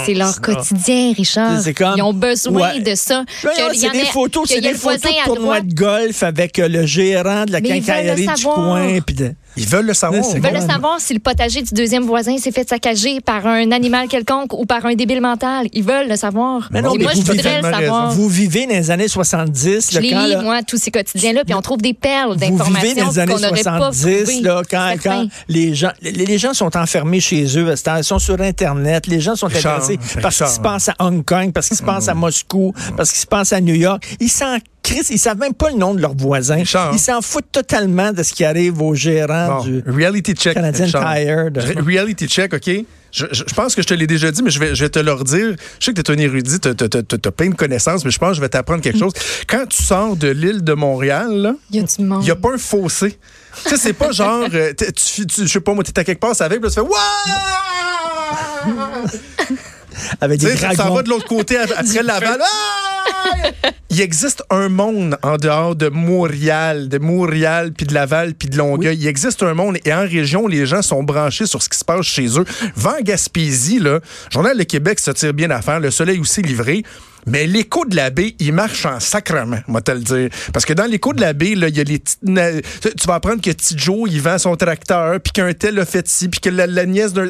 c'est 0.05 0.13
leur 0.13 0.39
quotidien, 0.41 1.13
Richard. 1.15 1.61
C'est 1.61 1.73
comme- 1.73 1.93
Ils 1.97 2.01
ont 2.01 2.13
besoin 2.13 2.73
Ouais. 2.73 2.79
de 2.81 2.95
ça. 2.95 3.23
Qu'il 3.41 3.81
y 3.81 3.87
en 3.87 3.91
des 3.91 4.05
photos, 4.05 4.47
c'est 4.47 4.61
des 4.61 4.68
le 4.71 4.77
photos 4.77 5.01
de 5.01 5.25
tournoi 5.25 5.61
de 5.61 5.73
golf 5.73 6.23
avec 6.23 6.59
euh, 6.59 6.67
le 6.67 6.85
gérant 6.85 7.45
de 7.45 7.51
la 7.51 7.61
quincaillerie 7.61 8.27
du 8.35 8.43
coin. 8.43 8.99
puis 9.05 9.15
de- 9.15 9.33
Ils 9.57 9.67
veulent 9.67 9.85
le 9.87 9.93
savoir. 9.93 10.23
Ils 10.35 10.41
veulent 10.41 10.53
le 10.53 10.59
savoir 10.67 10.99
si 10.99 11.13
le 11.13 11.19
potager 11.19 11.61
du 11.61 11.73
deuxième 11.73 12.03
voisin 12.03 12.37
s'est 12.37 12.51
fait 12.51 12.67
saccager 12.67 13.19
par 13.21 13.45
un 13.45 13.71
animal 13.71 14.07
quelconque 14.07 14.53
ou 14.53 14.65
par 14.65 14.85
un 14.85 14.93
débile 14.95 15.21
mental. 15.21 15.67
Ils 15.73 15.83
veulent 15.83 16.07
le 16.07 16.15
savoir. 16.15 16.69
Mais 16.71 16.81
non, 16.81 16.93
Et 16.93 16.97
mais 16.99 17.03
moi, 17.05 17.13
vous 17.15 17.21
je 17.21 17.31
voudrais 17.31 17.61
le 17.61 17.71
savoir. 17.71 18.09
raison. 18.09 18.21
Vous 18.21 18.29
vivez 18.29 18.65
dans 18.67 18.73
les 18.73 18.91
années 18.91 19.07
70. 19.07 19.89
Je 19.91 19.95
quand, 19.97 20.01
lis, 20.01 20.11
là, 20.11 20.41
moi, 20.41 20.61
tous 20.63 20.77
ces 20.77 20.91
quotidiens-là, 20.91 21.43
puis 21.45 21.53
on 21.53 21.61
trouve 21.61 21.81
des 21.81 21.93
perles 21.93 22.33
Vous 22.33 22.39
vivez 22.39 22.51
d'informations 22.51 22.95
dans 23.05 23.09
les 23.11 23.19
années 23.19 23.33
qu'on 23.33 23.39
n'aurait 23.39 23.63
pas 23.63 23.91
70, 23.91 24.23
trouvées. 24.23 24.41
là, 24.41 24.61
quand, 24.69 24.93
quand 25.03 25.27
les, 25.47 25.75
gens, 25.75 25.91
les, 26.01 26.11
les 26.11 26.37
gens 26.37 26.53
sont 26.53 26.75
enfermés 26.77 27.19
chez 27.19 27.45
eux, 27.57 27.73
ils 27.97 28.03
sont 28.03 28.19
sur 28.19 28.39
Internet, 28.39 29.07
les 29.07 29.19
gens 29.19 29.35
sont 29.35 29.47
intéressés 29.47 29.99
parce 30.21 30.37
qu'ils 30.37 30.47
se 30.47 30.59
pensent 30.59 30.89
à 30.89 30.95
Hong 30.99 31.23
Kong, 31.25 31.51
parce 31.51 31.67
qu'ils 31.67 31.77
se 31.77 31.83
pensent 31.83 32.07
à 32.07 32.13
Moscou, 32.13 32.73
parce 32.95 33.11
qu'ils 33.11 33.21
se 33.21 33.27
pensent 33.27 33.53
à 33.53 33.61
New 33.61 33.75
York. 33.75 34.03
Ils 34.19 34.29
s'en 34.29 34.57
crissent, 34.93 35.09
ils 35.09 35.17
savent 35.19 35.37
même 35.37 35.53
pas 35.53 35.69
le 35.71 35.77
nom 35.77 35.93
de 35.93 36.01
leurs 36.01 36.15
voisins. 36.15 36.55
Richard. 36.55 36.91
Ils 36.93 36.99
s'en 36.99 37.21
foutent 37.21 37.51
totalement 37.51 38.11
de 38.11 38.23
ce 38.23 38.33
qui 38.33 38.43
arrive 38.43 38.81
aux 38.81 38.95
gérants 38.95 39.57
Bon, 39.59 39.63
du... 39.63 39.83
reality 39.87 40.33
check. 40.33 40.53
Canadian 40.53 40.87
Charles. 40.87 41.15
Tire, 41.25 41.51
de- 41.51 41.61
Re- 41.61 41.85
Reality 41.85 42.27
check, 42.27 42.53
OK? 42.53 42.69
Je, 43.11 43.25
je- 43.31 43.43
je 43.47 43.53
pense 43.55 43.73
que 43.73 43.81
je 43.81 43.87
te 43.87 43.93
l'ai 43.95 44.05
déjà 44.05 44.29
dit, 44.31 44.43
mais 44.43 44.51
je 44.51 44.59
vais, 44.59 44.75
je 44.75 44.83
vais 44.83 44.89
te 44.89 44.99
le 44.99 45.11
redire. 45.11 45.55
Je 45.79 45.85
sais 45.85 45.93
que 45.93 46.01
tu 46.01 46.11
es 46.11 46.15
un 46.15 46.19
érudit, 46.19 46.59
tu 46.59 46.67
as 46.69 47.31
plein 47.31 47.49
de 47.49 47.55
connaissances, 47.55 48.05
mais 48.05 48.11
je 48.11 48.19
pense 48.19 48.29
que 48.31 48.35
je 48.35 48.41
vais 48.41 48.49
t'apprendre 48.49 48.81
quelque 48.83 48.99
chose. 49.05 49.13
Quand 49.47 49.65
tu 49.67 49.81
sors 49.81 50.15
de 50.15 50.27
l'île 50.27 50.63
de 50.63 50.73
Montréal, 50.73 51.55
Il 51.71 51.79
a 51.79 51.85
n'y 52.19 52.29
a 52.29 52.35
pas 52.35 52.53
un 52.53 52.57
fossé. 52.57 53.17
Tu 53.63 53.69
sais, 53.69 53.77
c'est 53.77 53.93
pas 53.93 54.11
genre, 54.11 54.45
euh, 54.53 54.73
tu, 54.95 55.25
tu- 55.25 55.41
je 55.43 55.47
sais 55.47 55.59
pas, 55.59 55.73
moi, 55.73 55.83
t'es 55.83 55.97
à 55.99 56.03
quelque 56.03 56.19
part, 56.19 56.35
ça 56.35 56.45
avec, 56.45 56.59
puis 56.61 56.69
là, 56.69 56.73
tu 56.75 56.75
fais 56.81 56.87
Wouah! 56.87 56.99
avec 60.21 60.39
Tu 60.39 60.45
des 60.45 60.51
sais, 60.51 60.57
ça 60.67 60.73
dragons. 60.75 60.95
va 60.95 61.01
de 61.03 61.09
l'autre 61.09 61.27
côté 61.27 61.57
ap- 61.57 61.71
après 61.77 62.03
Laval. 62.03 62.39
Ah! 62.41 62.78
Il 63.89 64.01
existe 64.01 64.43
un 64.49 64.69
monde 64.69 65.17
en 65.23 65.37
dehors 65.37 65.75
de 65.75 65.89
Montréal, 65.89 66.89
de 66.89 66.99
Montréal, 66.99 67.71
puis 67.75 67.85
de 67.85 67.93
Laval, 67.93 68.33
puis 68.35 68.47
de 68.47 68.57
Longueuil. 68.57 68.97
Il 68.97 69.07
existe 69.07 69.41
un 69.43 69.53
monde 69.53 69.77
et 69.83 69.93
en 69.93 70.01
région, 70.01 70.47
les 70.47 70.65
gens 70.65 70.81
sont 70.81 71.03
branchés 71.03 71.45
sur 71.45 71.61
ce 71.61 71.69
qui 71.69 71.77
se 71.77 71.85
passe 71.85 72.05
chez 72.05 72.39
eux. 72.39 72.45
Va 72.75 72.97
en 72.99 73.01
Gaspésie, 73.01 73.79
là, 73.79 73.99
Journal 74.31 74.57
de 74.57 74.63
Québec 74.63 74.99
se 74.99 75.11
tire 75.11 75.33
bien 75.33 75.49
à 75.49 75.61
faire, 75.61 75.79
le 75.79 75.91
soleil 75.91 76.19
aussi 76.19 76.41
livré. 76.41 76.83
Mais 77.25 77.47
l'écho 77.47 77.85
de 77.85 77.95
la 77.95 78.09
baie, 78.09 78.35
il 78.39 78.53
marche 78.53 78.85
en 78.85 78.99
sacrement, 78.99 79.59
moi 79.67 79.81
te 79.81 79.91
le 79.91 79.99
dire. 79.99 80.29
Parce 80.53 80.65
que 80.65 80.73
dans 80.73 80.85
l'écho 80.85 81.13
de 81.13 81.21
la 81.21 81.33
baie, 81.33 81.55
là, 81.55 81.67
il 81.67 81.77
y 81.77 81.79
a 81.79 81.83
les 81.83 81.99
petites 81.99 82.19
tu 82.21 83.07
vas 83.07 83.15
apprendre 83.15 83.41
que 83.41 83.51
petit 83.51 83.77
Joe, 83.77 84.09
il 84.09 84.21
vend 84.21 84.37
son 84.37 84.55
tracteur, 84.55 85.19
puis 85.19 85.33
qu'un 85.33 85.53
tel 85.53 85.79
a 85.79 85.85
fait 85.85 86.07
ci, 86.07 86.29
puis 86.29 86.39
que 86.39 86.49
la, 86.49 86.67
la 86.67 86.85
nièce 86.85 87.13
d'un... 87.13 87.27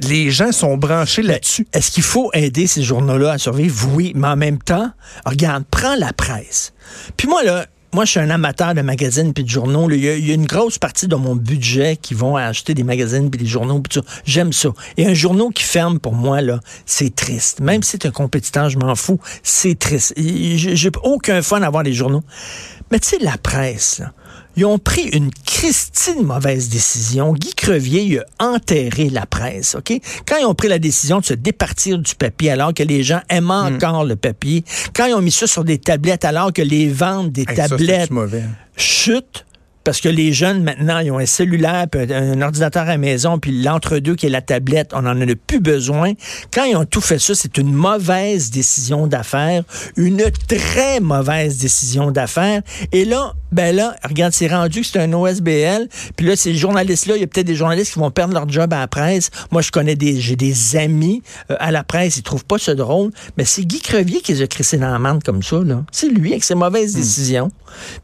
Les 0.00 0.30
gens 0.30 0.50
sont 0.52 0.76
branchés 0.76 1.22
là-dessus. 1.22 1.66
Est-ce 1.72 1.90
qu'il 1.90 2.02
faut 2.02 2.30
aider 2.34 2.66
ces 2.66 2.82
journaux-là 2.82 3.32
à 3.32 3.38
survivre? 3.38 3.88
Oui, 3.94 4.12
mais 4.16 4.28
en 4.28 4.36
même 4.36 4.58
temps, 4.58 4.90
regarde, 5.24 5.64
prends 5.70 5.94
la 5.96 6.12
presse. 6.12 6.72
Puis 7.16 7.28
moi, 7.28 7.42
là, 7.44 7.66
moi, 7.92 8.04
je 8.04 8.10
suis 8.10 8.20
un 8.20 8.28
amateur 8.30 8.74
de 8.74 8.82
magazines 8.82 9.32
puis 9.32 9.44
de 9.44 9.48
journaux. 9.48 9.88
Il 9.88 10.04
y, 10.04 10.08
a- 10.08 10.16
il 10.16 10.26
y 10.26 10.32
a 10.32 10.34
une 10.34 10.46
grosse 10.46 10.78
partie 10.78 11.06
de 11.06 11.14
mon 11.14 11.36
budget 11.36 11.96
qui 11.96 12.12
vont 12.14 12.34
acheter 12.36 12.74
des 12.74 12.82
magazines 12.82 13.30
puis 13.30 13.38
des 13.38 13.46
journaux. 13.46 13.80
J'aime 14.26 14.52
ça. 14.52 14.70
Et 14.96 15.06
un 15.06 15.14
journal 15.14 15.46
qui 15.54 15.62
ferme, 15.62 16.00
pour 16.00 16.12
moi, 16.14 16.40
là, 16.40 16.58
c'est 16.86 17.14
triste. 17.14 17.60
Même 17.60 17.84
si 17.84 17.92
c'est 17.92 18.06
un 18.06 18.10
compétiteur, 18.10 18.68
je 18.68 18.78
m'en 18.78 18.96
fous. 18.96 19.20
C'est 19.44 19.78
triste. 19.78 20.12
J'ai 20.16 20.74
j'ai 20.74 20.90
aucun 21.04 21.40
fun 21.40 21.62
à 21.62 21.70
voir 21.70 21.84
les 21.84 21.92
journaux. 21.92 22.24
Mais 22.90 22.98
tu 22.98 23.10
sais, 23.10 23.18
la 23.20 23.38
presse, 23.38 24.00
là, 24.00 24.12
ils 24.56 24.64
ont 24.64 24.78
pris 24.78 25.02
une 25.12 25.30
Christine 25.46 26.22
mauvaise 26.22 26.68
décision. 26.68 27.32
Guy 27.32 27.54
Crevier 27.54 28.02
il 28.02 28.18
a 28.38 28.44
enterré 28.54 29.08
la 29.10 29.26
presse, 29.26 29.74
OK? 29.74 29.92
Quand 30.26 30.36
ils 30.38 30.44
ont 30.46 30.54
pris 30.54 30.68
la 30.68 30.78
décision 30.78 31.20
de 31.20 31.24
se 31.24 31.34
départir 31.34 31.98
du 31.98 32.14
papier 32.14 32.50
alors 32.50 32.72
que 32.74 32.82
les 32.82 33.02
gens 33.02 33.20
aiment 33.28 33.44
Hmm. 33.44 33.74
encore 33.76 34.04
le 34.04 34.16
papier, 34.16 34.64
quand 34.94 35.06
ils 35.06 35.14
ont 35.14 35.20
mis 35.22 35.30
ça 35.32 35.46
sur 35.46 35.64
des 35.64 35.78
tablettes 35.78 36.24
alors 36.24 36.52
que 36.52 36.62
les 36.62 36.88
ventes 36.88 37.32
des 37.32 37.44
Hey, 37.48 37.56
tablettes 37.56 38.10
mauvais? 38.10 38.44
chutent, 38.76 39.44
parce 39.84 40.00
que 40.00 40.08
les 40.08 40.32
jeunes, 40.32 40.62
maintenant, 40.62 40.98
ils 41.00 41.10
ont 41.10 41.18
un 41.18 41.26
cellulaire, 41.26 41.86
puis 41.92 42.10
un 42.10 42.40
ordinateur 42.40 42.84
à 42.84 42.86
la 42.86 42.96
maison, 42.96 43.38
puis 43.38 43.62
l'entre-deux 43.62 44.14
qui 44.14 44.24
est 44.24 44.30
la 44.30 44.40
tablette, 44.40 44.92
on 44.94 45.02
n'en 45.02 45.20
a 45.20 45.26
plus 45.46 45.60
besoin. 45.60 46.12
Quand 46.54 46.64
ils 46.64 46.74
ont 46.74 46.86
tout 46.86 47.02
fait 47.02 47.18
ça, 47.18 47.34
c'est 47.34 47.58
une 47.58 47.70
mauvaise 47.72 48.50
décision 48.50 49.06
d'affaires, 49.06 49.62
une 49.98 50.22
très 50.48 51.00
mauvaise 51.00 51.58
décision 51.58 52.10
d'affaires. 52.10 52.62
Et 52.92 53.04
là, 53.04 53.34
ben 53.54 53.74
là, 53.74 53.96
regarde, 54.06 54.32
c'est 54.34 54.48
rendu 54.48 54.82
que 54.82 54.86
c'est 54.86 54.98
un 55.00 55.12
OSBL, 55.12 55.88
puis 56.16 56.26
là, 56.26 56.36
ces 56.36 56.54
journalistes-là, 56.54 57.16
il 57.16 57.20
y 57.20 57.24
a 57.24 57.26
peut-être 57.26 57.46
des 57.46 57.54
journalistes 57.54 57.92
qui 57.94 57.98
vont 57.98 58.10
perdre 58.10 58.34
leur 58.34 58.48
job 58.48 58.72
à 58.74 58.80
la 58.80 58.88
presse. 58.88 59.30
Moi, 59.50 59.62
je 59.62 59.70
connais 59.70 59.94
des, 59.96 60.20
j'ai 60.20 60.36
des 60.36 60.76
amis 60.76 61.22
euh, 61.50 61.56
à 61.60 61.70
la 61.70 61.84
presse, 61.84 62.16
ils 62.18 62.22
trouvent 62.22 62.44
pas 62.44 62.58
ça 62.58 62.74
drôle, 62.74 63.10
mais 63.38 63.44
c'est 63.44 63.62
Guy 63.64 63.80
Crevier 63.80 64.20
qui 64.20 64.32
les 64.32 64.42
a 64.42 64.46
crissés 64.46 64.76
dans 64.76 64.90
la 64.98 64.98
comme 65.24 65.42
ça, 65.42 65.56
là. 65.64 65.84
C'est 65.92 66.08
lui 66.08 66.32
avec 66.32 66.42
ses 66.44 66.54
mauvaises 66.54 66.94
décisions. 66.94 67.50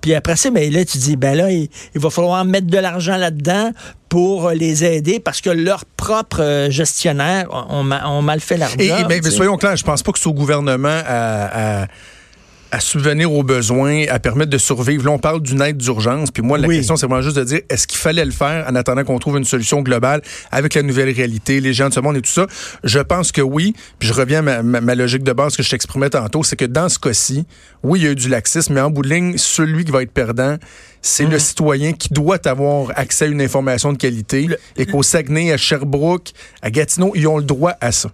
Puis 0.01 0.15
après 0.15 0.37
ça, 0.37 0.51
ben 0.51 0.73
là, 0.73 0.85
tu 0.85 0.99
dis, 0.99 1.17
ben 1.17 1.37
là, 1.37 1.51
il, 1.51 1.69
il 1.95 2.01
va 2.01 2.11
falloir 2.11 2.45
mettre 2.45 2.67
de 2.69 2.79
l'argent 2.79 3.17
là-dedans 3.17 3.73
pour 4.09 4.49
euh, 4.49 4.55
les 4.55 4.85
aider 4.85 5.19
parce 5.21 5.41
que 5.41 5.51
leurs 5.51 5.85
propres 5.85 6.43
euh, 6.43 6.71
gestionnaires 6.71 7.47
ont, 7.71 7.83
ma- 7.83 8.09
ont 8.09 8.23
mal 8.23 8.41
fait 8.41 8.57
job. 8.57 8.69
Et, 8.79 8.87
et- 8.89 9.05
mais, 9.09 9.21
sais. 9.31 9.37
soyons 9.37 9.57
clairs, 9.57 9.77
je 9.77 9.85
pense 9.85 10.03
pas 10.03 10.13
que 10.13 10.19
c'est 10.19 10.29
au 10.29 10.35
gouvernement 10.35 10.89
à, 11.07 11.83
à- 11.83 11.87
à 12.73 12.81
subvenir 12.81 13.33
aux 13.33 13.43
besoins, 13.43 14.05
à 14.09 14.19
permettre 14.19 14.51
de 14.51 14.59
survivre. 14.59 15.05
Là, 15.05 15.11
on 15.11 15.19
parle 15.19 15.41
d'une 15.43 15.61
aide 15.63 15.77
d'urgence. 15.77 16.31
Puis 16.31 16.43
moi, 16.43 16.57
la 16.59 16.69
Oui. 16.69 16.77
question, 16.77 16.97
c'est 16.97 17.07
vraiment 17.07 17.23
juste 17.23 17.37
de 17.37 17.45
dire, 17.45 17.61
est-ce 17.69 17.87
qu'il 17.87 17.99
fallait 17.99 18.25
le 18.25 18.31
faire 18.31 18.67
en 18.69 18.75
attendant 18.75 19.05
qu'on 19.05 19.19
trouve 19.19 19.39
une 19.39 19.45
solution 19.45 19.83
globale 19.83 20.23
avec 20.53 20.75
la 20.75 20.83
nouvelle 20.83 21.11
réalité, 21.11 21.61
les 21.61 21.73
gens 21.73 21.89
de 21.89 21.95
ce 21.95 22.01
monde 22.01 22.17
et 22.17 22.23
tout 22.23 22.31
ça? 22.31 22.47
Je 22.85 22.99
pense 23.01 23.33
que 23.33 23.41
oui. 23.41 23.75
Puis 23.99 24.09
je 24.09 24.13
reviens 24.15 24.39
à 24.39 24.43
ma, 24.43 24.63
ma- 24.63 24.81
ma 24.81 24.95
logique 24.95 25.23
de 25.25 25.33
base 25.33 25.57
que 25.57 25.63
je 25.63 25.71
t'exprimais 25.71 26.11
tantôt, 26.11 26.43
c'est 26.43 26.57
que 26.57 26.65
dans 26.65 26.89
ce 26.89 26.99
cas-ci, 26.99 27.45
oui, 27.83 28.01
il 28.01 28.05
y 28.05 28.09
a 28.09 28.13
eu 28.13 28.15
du 28.17 28.29
laxisme, 28.29 28.75
mais 28.75 28.81
en 28.81 28.91
bout 28.91 29.03
de 29.03 29.09
ligne, 29.09 29.35
celui 29.37 29.85
qui 29.85 29.91
va 29.91 30.03
être 30.03 30.13
perdant, 30.13 30.57
c'est 31.03 31.25
Mhm. 31.25 31.31
le 31.33 31.39
citoyen 31.39 31.93
qui 31.93 32.13
doit 32.13 32.47
avoir 32.47 32.93
accès 32.97 33.25
à 33.25 33.29
une 33.29 33.41
information 33.43 33.93
de 33.93 33.99
qualité 33.99 34.49
et 34.77 34.87
qu'au 34.87 35.03
Saguenay, 35.03 35.51
à 35.53 35.57
Sherbrooke, 35.57 36.31
à 36.63 36.71
Gatineau, 36.71 37.13
ils 37.15 37.27
ont 37.27 37.39
le 37.39 37.45
droit 37.45 37.73
à 37.81 37.91
ça. 37.91 38.11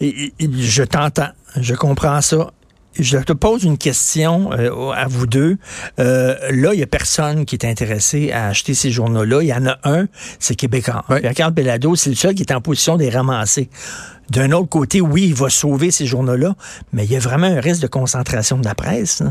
Et 0.00 0.32
je 0.60 0.82
t'entends, 0.82 1.28
je 1.60 1.74
comprends 1.74 2.20
ça. 2.20 2.50
Je 2.98 3.18
te 3.18 3.32
pose 3.32 3.64
une 3.64 3.78
question 3.78 4.50
euh, 4.52 4.90
à 4.90 5.06
vous 5.06 5.26
deux. 5.26 5.56
Euh, 5.98 6.36
là, 6.50 6.74
il 6.74 6.80
y 6.80 6.82
a 6.82 6.86
personne 6.86 7.44
qui 7.44 7.54
est 7.56 7.64
intéressé 7.64 8.32
à 8.32 8.48
acheter 8.48 8.74
ces 8.74 8.90
journaux-là. 8.90 9.42
Il 9.42 9.48
y 9.48 9.54
en 9.54 9.66
a 9.66 9.78
un, 9.84 10.06
c'est 10.38 10.54
Québécois. 10.54 11.04
Pierre-Carl 11.08 11.52
Bellado, 11.52 11.96
c'est 11.96 12.10
le 12.10 12.16
seul 12.16 12.34
qui 12.34 12.42
est 12.42 12.52
en 12.52 12.60
position 12.60 12.96
de 12.96 13.02
les 13.02 13.10
ramasser. 13.10 13.68
D'un 14.30 14.52
autre 14.52 14.68
côté, 14.68 15.00
oui, 15.00 15.24
il 15.28 15.34
va 15.34 15.48
sauver 15.48 15.90
ces 15.90 16.06
journaux-là, 16.06 16.54
mais 16.92 17.04
il 17.04 17.10
y 17.10 17.16
a 17.16 17.18
vraiment 17.18 17.46
un 17.46 17.60
risque 17.60 17.80
de 17.80 17.86
concentration 17.86 18.58
de 18.58 18.64
la 18.64 18.74
presse. 18.74 19.22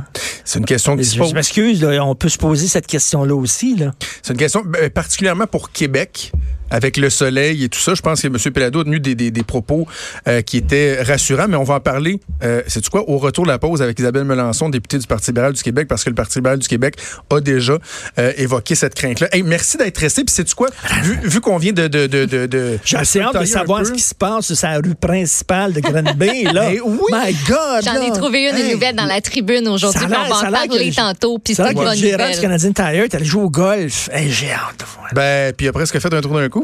C'est 0.43 0.57
une 0.57 0.65
question 0.65 0.97
qui 0.97 1.05
se 1.05 1.17
pose. 1.17 1.29
je 1.29 1.35
m'excuse, 1.35 1.83
on 1.83 2.15
peut 2.15 2.29
se 2.29 2.39
poser 2.39 2.67
cette 2.67 2.87
question-là 2.87 3.35
aussi. 3.35 3.75
Là. 3.75 3.93
C'est 4.23 4.33
une 4.33 4.39
question 4.39 4.63
ben, 4.65 4.89
particulièrement 4.89 5.45
pour 5.45 5.71
Québec. 5.71 6.31
Avec 6.69 6.97
le 6.97 7.09
soleil 7.09 7.63
et 7.63 7.69
tout 7.69 7.79
ça, 7.79 7.93
je 7.95 8.01
pense 8.01 8.21
que 8.21 8.27
M. 8.27 8.37
Pelado 8.53 8.81
a 8.81 8.83
tenu 8.83 8.99
des, 8.99 9.15
des- 9.15 9.31
des 9.31 9.43
propos 9.43 9.87
euh, 10.27 10.41
qui 10.41 10.57
étaient 10.57 11.01
rassurants, 11.01 11.47
mais 11.47 11.55
on 11.57 11.63
va 11.63 11.75
en 11.75 11.79
parler, 11.79 12.19
euh, 12.43 12.61
quoi, 12.91 13.09
au 13.09 13.17
retour 13.17 13.45
de 13.45 13.49
la 13.51 13.57
pause 13.59 13.81
avec 13.81 13.97
Isabelle 13.99 14.25
Melançon, 14.25 14.69
députée 14.69 14.97
du 14.97 15.07
Parti 15.07 15.27
libéral 15.31 15.53
du 15.53 15.63
Québec, 15.63 15.87
parce 15.87 16.03
que 16.03 16.09
le 16.09 16.15
Parti 16.15 16.39
libéral 16.39 16.59
du 16.59 16.67
Québec 16.67 16.95
a 17.29 17.39
déjà 17.39 17.77
euh, 18.19 18.33
évoqué 18.37 18.75
cette 18.75 18.95
crainte-là. 18.95 19.27
Hey, 19.31 19.43
merci 19.43 19.77
d'être 19.77 19.97
resté, 19.97 20.23
puis 20.23 20.33
c'est 20.33 20.43
tu 20.43 20.55
quoi, 20.55 20.67
vu, 21.03 21.17
vu 21.23 21.39
qu'on 21.41 21.57
vient 21.57 21.73
de... 21.73 21.87
de, 21.87 22.07
de, 22.07 22.25
de, 22.25 22.45
de 22.45 22.79
J'ai 22.83 22.97
assez 22.97 23.21
hâte 23.21 23.39
de 23.39 23.45
savoir 23.45 23.85
ce 23.85 23.91
qui 23.91 24.01
se 24.01 24.15
passe 24.15 24.53
sur 24.53 24.67
la 24.67 24.77
rue 24.77 24.95
principale 24.95 25.73
de 25.73 25.79
Granby. 25.79 26.43
Là. 26.45 26.69
Mais 26.71 26.79
oui. 26.81 26.97
My 27.11 27.33
God! 27.47 27.83
J'en 27.83 28.01
ai 28.01 28.11
trouvé 28.11 28.49
une 28.49 28.55
Hey. 28.57 28.73
nouvelle 28.73 28.95
dans 28.95 29.05
la 29.05 29.21
tribune 29.21 29.67
aujourd'hui, 29.67 30.01
on 30.05 30.07
va 30.09 30.23
en 30.47 30.51
parler 30.51 30.91
tantôt, 30.95 31.37
puis 31.39 31.55
C'est 31.55 31.63
une 31.63 31.73
bonne 31.73 31.95
gérant 31.95 32.17
du 32.17 32.29
nouvelle. 32.29 32.41
Canadien 32.41 32.71
Tire 32.71 32.85
allé 33.13 33.25
jouer 33.25 33.43
au 33.43 33.49
golf. 33.49 34.09
Hey, 34.11 34.29
J'ai 34.31 34.51
hâte 34.51 34.79
de 34.79 34.85
voir. 34.85 35.07
Ben, 35.13 35.53
puis 35.53 35.67
après, 35.67 35.85
ce 35.85 35.91
qu'il 35.91 35.99
a 35.99 36.01
fait 36.01 36.13
un 36.13 36.21
trou 36.21 36.35
d'un 36.35 36.49
coup. 36.49 36.56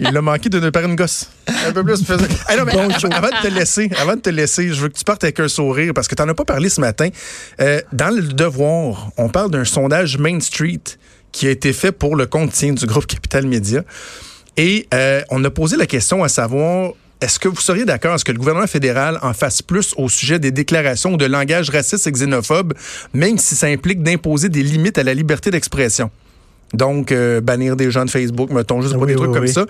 Il 0.00 0.10
l'a 0.10 0.22
manqué 0.22 0.48
de 0.48 0.70
par 0.70 0.82
une 0.84 0.96
gosse. 0.96 1.30
Un 1.66 1.72
peu 1.72 1.84
plus. 1.84 2.04
faisait- 2.04 2.24
Hey, 2.48 2.58
non, 2.58 2.64
mais 2.64 2.72
Bon 2.72 2.88
avant, 3.12 3.28
de 3.28 3.42
te 3.42 3.48
laisser, 3.48 3.90
avant 4.00 4.16
de 4.16 4.20
te 4.20 4.30
laisser, 4.30 4.68
je 4.72 4.80
veux 4.80 4.88
que 4.88 4.98
tu 4.98 5.04
partes 5.04 5.22
avec 5.24 5.38
un 5.40 5.48
sourire 5.48 5.92
parce 5.94 6.08
que 6.08 6.14
tu 6.14 6.22
n'en 6.22 6.28
as 6.28 6.34
pas 6.34 6.44
parlé 6.44 6.68
ce 6.68 6.80
matin. 6.80 7.08
Euh, 7.60 7.80
dans 7.92 8.14
le 8.14 8.22
devoir, 8.22 9.10
on 9.16 9.28
parle 9.28 9.50
d'un 9.50 9.64
sondage 9.64 10.18
Main 10.18 10.40
Street 10.40 10.80
qui 11.30 11.46
a 11.46 11.50
été 11.50 11.72
fait 11.72 11.92
pour 11.92 12.16
le 12.16 12.26
compte 12.26 12.52
du 12.64 12.86
groupe 12.86 13.06
Capital 13.06 13.46
Média. 13.46 13.82
Et 14.56 14.86
euh, 14.92 15.22
on 15.30 15.42
a 15.44 15.50
posé 15.50 15.76
la 15.76 15.86
question 15.86 16.22
à 16.24 16.28
savoir 16.28 16.92
est-ce 17.22 17.38
que 17.38 17.48
vous 17.48 17.60
seriez 17.60 17.84
d'accord 17.84 18.14
à 18.14 18.18
ce 18.18 18.24
que 18.24 18.32
le 18.32 18.38
gouvernement 18.38 18.66
fédéral 18.66 19.18
en 19.22 19.32
fasse 19.32 19.62
plus 19.62 19.94
au 19.96 20.08
sujet 20.08 20.40
des 20.40 20.50
déclarations 20.50 21.16
de 21.16 21.24
langage 21.24 21.70
raciste 21.70 22.06
et 22.08 22.12
xénophobe, 22.12 22.74
même 23.14 23.38
si 23.38 23.54
ça 23.54 23.68
implique 23.68 24.02
d'imposer 24.02 24.48
des 24.48 24.62
limites 24.64 24.98
à 24.98 25.04
la 25.04 25.14
liberté 25.14 25.50
d'expression? 25.52 26.10
Donc, 26.74 27.12
euh, 27.12 27.40
bannir 27.40 27.76
des 27.76 27.90
gens 27.90 28.04
de 28.04 28.10
Facebook, 28.10 28.50
mettons, 28.50 28.80
juste 28.80 28.94
pas 28.94 29.00
Oui, 29.00 29.08
des 29.08 29.14
trucs 29.16 29.30
oui, 29.30 29.34
comme 29.34 29.46
ça. 29.46 29.66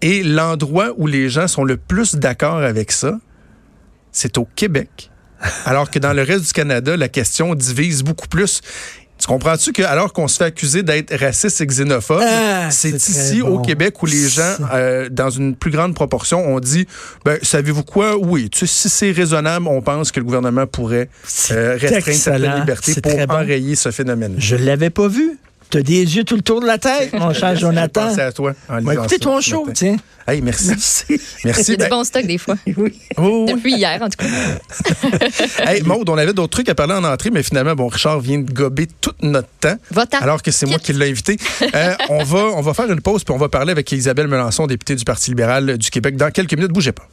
Et 0.00 0.22
l'endroit 0.22 0.90
où 0.96 1.06
les 1.06 1.28
gens 1.28 1.46
sont 1.46 1.64
le 1.64 1.76
plus 1.76 2.16
d'accord 2.16 2.56
avec 2.56 2.90
ça, 2.92 3.18
c'est 4.10 4.36
au 4.38 4.46
Québec. 4.56 5.10
Alors 5.64 5.90
que 5.90 5.98
dans 5.98 6.12
le 6.12 6.22
reste 6.22 6.46
du 6.46 6.52
Canada, 6.52 6.96
la 6.96 7.08
question 7.08 7.54
divise 7.54 8.02
beaucoup 8.02 8.28
plus. 8.28 8.60
Tu 9.18 9.28
comprends-tu 9.28 9.72
que 9.72 9.82
alors 9.82 10.12
qu'on 10.12 10.26
se 10.26 10.36
fait 10.38 10.46
accuser 10.46 10.82
d'être 10.82 11.14
raciste 11.14 11.60
et 11.60 11.66
xénophobe, 11.66 12.24
Ah, 12.26 12.72
c'est 12.72 12.90
ici 12.90 13.40
au. 13.40 13.60
Québec 13.60 14.02
où 14.02 14.06
les 14.06 14.28
gens, 14.28 14.56
euh, 14.74 15.08
dans 15.10 15.30
une 15.30 15.54
plus 15.54 15.70
grande 15.70 15.94
proportion, 15.94 16.44
ont 16.52 16.58
dit, 16.58 16.88
ben, 17.24 17.38
savez-vous 17.40 17.84
quoi? 17.84 18.16
Oui, 18.16 18.50
tu 18.50 18.66
sais, 18.66 18.66
si 18.66 18.88
c'est 18.88 19.12
raisonnable, 19.12 19.68
on 19.68 19.80
pense 19.80 20.10
que 20.10 20.18
le 20.18 20.24
gouvernement 20.26 20.66
pourrait 20.66 21.08
euh, 21.52 21.76
restreindre 21.80 22.04
certaines 22.04 22.14
excellent. 22.14 22.58
libertés 22.58 22.92
C'est 22.94 23.00
pour 23.00 23.14
bon. 23.28 23.34
enrayer 23.34 23.76
ce 23.76 23.92
phénomène. 23.92 24.34
Je 24.38 24.56
l'avais 24.56 24.90
pas 24.90 25.06
vu. 25.06 25.38
T'as 25.72 25.80
des 25.80 26.16
yeux 26.16 26.24
tout 26.24 26.36
le 26.36 26.42
tour 26.42 26.60
de 26.60 26.66
la 26.66 26.76
tête, 26.76 27.12
mon 27.18 27.32
cher 27.32 27.56
Jonathan. 27.56 28.08
Pensez 28.08 28.20
à 28.20 28.30
toi. 28.30 28.52
en 28.68 29.08
ça 29.08 29.18
ton 29.18 29.40
show, 29.40 29.60
matin. 29.64 29.72
tiens. 29.72 29.96
Hey, 30.28 30.42
merci. 30.42 30.68
Merci. 30.68 31.04
Merci. 31.44 31.62
Il 31.66 31.70
y 31.70 31.72
a 31.72 31.76
Ben, 31.78 31.84
du 31.84 31.90
bon 31.90 32.04
stock 32.04 32.26
des 32.26 32.36
fois. 32.36 32.56
Oui. 32.76 33.00
oh, 33.16 33.46
oui. 33.48 33.54
Depuis 33.54 33.74
hier, 33.74 34.00
en 34.02 34.08
tout 34.10 34.18
cas. 34.18 35.64
Hey, 35.64 35.82
Maude, 35.82 36.10
on 36.10 36.18
avait 36.18 36.34
d'autres 36.34 36.50
trucs 36.50 36.68
à 36.68 36.74
parler 36.74 36.92
en 36.92 37.04
entrée, 37.04 37.30
mais 37.30 37.42
finalement, 37.42 37.74
bon, 37.74 37.88
Richard 37.88 38.20
vient 38.20 38.38
de 38.38 38.52
gober 38.52 38.86
tout 39.00 39.12
notre 39.22 39.48
temps. 39.60 39.76
Va-t'en. 39.90 40.18
Alors 40.18 40.42
que 40.42 40.50
c'est 40.50 40.66
moi 40.66 40.78
qui 40.78 40.92
l'ai 40.92 41.08
invité. 41.10 41.38
Euh, 41.74 41.94
on, 42.10 42.22
va, 42.22 42.38
on 42.54 42.60
va 42.60 42.74
faire 42.74 42.92
une 42.92 43.00
pause, 43.00 43.24
puis 43.24 43.34
on 43.34 43.38
va 43.38 43.48
parler 43.48 43.72
avec 43.72 43.90
Isabelle 43.92 44.28
Melançon, 44.28 44.66
députée 44.66 44.94
du 44.94 45.04
Parti 45.04 45.30
libéral 45.30 45.78
du 45.78 45.90
Québec, 45.90 46.16
dans 46.16 46.30
quelques 46.30 46.54
minutes. 46.54 46.70
Bougez 46.72 46.92
pas. 46.92 47.08